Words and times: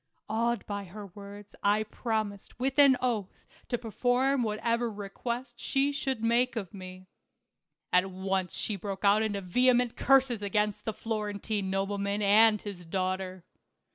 Awed 0.29 0.65
by 0.65 0.85
her 0.85 1.05
words 1.05 1.53
I 1.61 1.83
promised 1.83 2.59
with 2.59 2.79
an 2.79 2.97
oath 3.01 3.45
THE 3.69 3.77
CAB 3.77 3.85
AVAN. 3.85 3.91
229 3.91 3.91
to 3.91 3.97
perform 3.99 4.43
whatever 4.43 4.91
request 4.91 5.59
she 5.59 5.91
should 5.91 6.23
make 6.23 6.55
of 6.55 6.73
me. 6.73 7.05
At 7.93 8.09
once 8.09 8.55
she 8.55 8.75
broke 8.77 9.05
out 9.05 9.21
into 9.21 9.41
vehement 9.41 9.95
curses 9.95 10.41
against 10.41 10.85
the 10.85 10.93
Florentine 10.93 11.69
nobleman 11.69 12.23
and 12.23 12.59
his 12.59 12.83
daughter. 12.87 13.43